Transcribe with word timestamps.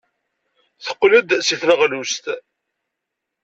Teqqel-d 0.85 1.29
seg 1.47 1.57
tneɣlust. 1.61 2.25